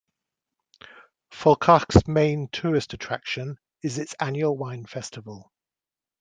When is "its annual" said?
3.99-4.57